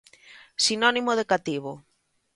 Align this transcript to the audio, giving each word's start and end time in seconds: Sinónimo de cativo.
Sinónimo 0.65 1.11
de 1.15 1.25
cativo. 1.31 1.73